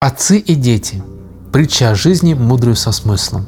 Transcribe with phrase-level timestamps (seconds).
[0.00, 1.02] Отцы и дети.
[1.50, 3.46] Притча о жизни, мудрую со смыслом.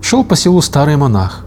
[0.00, 1.44] Шел по селу старый монах.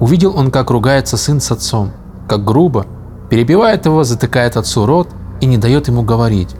[0.00, 1.92] Увидел он, как ругается сын с отцом,
[2.28, 2.84] как грубо,
[3.30, 5.08] перебивает его, затыкает отцу рот
[5.40, 6.56] и не дает ему говорить.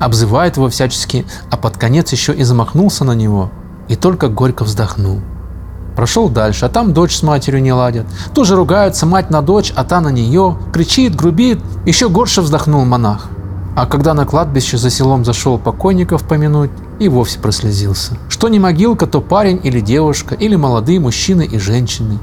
[0.00, 3.50] Обзывает его всячески, а под конец еще и замахнулся на него,
[3.88, 5.22] и только горько вздохнул.
[5.96, 8.06] Прошел дальше, а там дочь с матерью не ладят.
[8.34, 11.58] Тоже ругаются мать на дочь, а та на нее, кричит, грубит.
[11.86, 13.30] Еще горше вздохнул монах.
[13.74, 18.16] А когда на кладбище за селом зашел покойников помянуть, и вовсе прослезился.
[18.28, 22.18] Что не могилка, то парень или девушка, или молодые мужчины и женщины.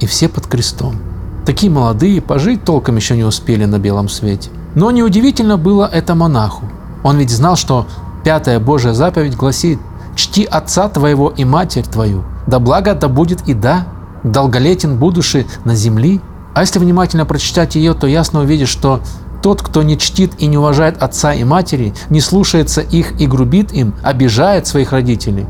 [0.00, 0.96] И все под крестом.
[1.44, 4.50] Такие молодые, пожить толком еще не успели на белом свете.
[4.74, 6.64] Но неудивительно было это монаху.
[7.02, 7.86] Он ведь знал, что
[8.22, 9.80] пятая Божья заповедь гласит
[10.14, 13.86] «Чти отца твоего и матерь твою, да благо это будет и да,
[14.22, 16.20] долголетен будущий на земли».
[16.54, 19.00] А если внимательно прочитать ее, то ясно увидишь, что
[19.42, 23.72] тот, кто не чтит и не уважает отца и матери, не слушается их и грубит
[23.72, 25.46] им, обижает своих родителей,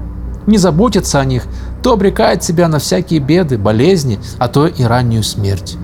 [0.46, 1.44] не заботится о них,
[1.82, 5.76] то обрекает себя на всякие беды, болезни, а то и раннюю смерть.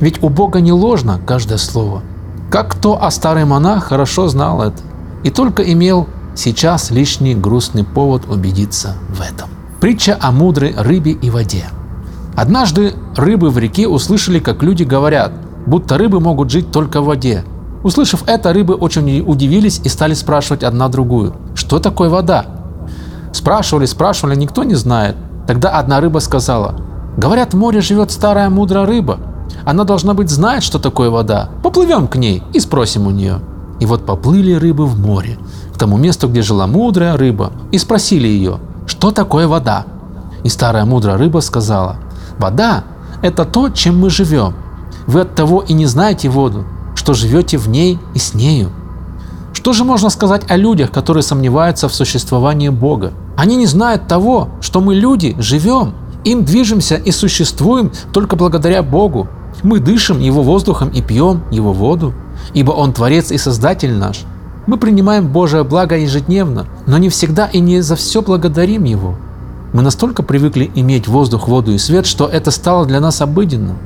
[0.00, 2.02] Ведь у Бога не ложно каждое слово.
[2.50, 4.82] Как кто, а старый монах хорошо знал это
[5.24, 9.48] и только имел сейчас лишний грустный повод убедиться в этом.
[9.80, 11.64] Притча о мудрой рыбе и воде.
[12.36, 15.32] Однажды рыбы в реке услышали, как люди говорят–
[15.68, 17.44] будто рыбы могут жить только в воде.
[17.82, 22.46] Услышав это, рыбы очень удивились и стали спрашивать одна другую, что такое вода?
[23.32, 25.16] Спрашивали, спрашивали, никто не знает.
[25.46, 26.74] Тогда одна рыба сказала,
[27.16, 29.18] говорят, в море живет старая мудрая рыба.
[29.64, 31.50] Она должна быть знает, что такое вода.
[31.62, 33.40] Поплывем к ней и спросим у нее.
[33.80, 35.38] И вот поплыли рыбы в море,
[35.72, 39.86] к тому месту, где жила мудрая рыба, и спросили ее, что такое вода.
[40.42, 41.96] И старая мудрая рыба сказала,
[42.38, 42.84] вода–
[43.22, 44.54] это то, чем мы живем.
[45.08, 48.70] Вы от того и не знаете воду, что живете в ней и с нею.
[49.54, 53.14] Что же можно сказать о людях, которые сомневаются в существовании Бога?
[53.34, 59.28] Они не знают того, что мы люди живем, им движемся и существуем только благодаря Богу.
[59.62, 62.12] Мы дышим Его воздухом и пьем Его воду,
[62.52, 64.26] ибо Он Творец и Создатель наш.
[64.66, 69.14] Мы принимаем Божие благо ежедневно, но не всегда и не за все благодарим Его.
[69.72, 73.78] Мы настолько привыкли иметь воздух, воду и свет, что это стало для нас обыденным.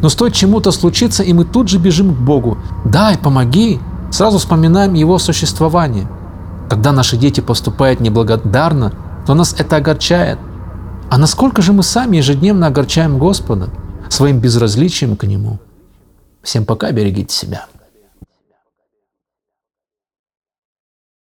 [0.00, 2.58] Но стоит чему-то случиться, и мы тут же бежим к Богу.
[2.84, 3.80] «Дай, помоги!»
[4.14, 6.06] Сразу вспоминаем Его существование.
[6.70, 8.92] Когда наши дети поступают неблагодарно,
[9.26, 10.38] то нас это огорчает.
[11.10, 13.70] А насколько же мы сами ежедневно огорчаем Господа
[14.08, 15.58] своим безразличием к Нему?
[16.44, 17.66] Всем пока, берегите себя.